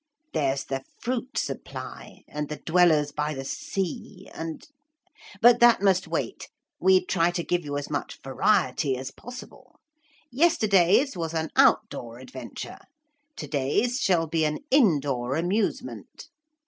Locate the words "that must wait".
5.59-6.49